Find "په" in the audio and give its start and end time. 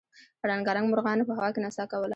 1.27-1.33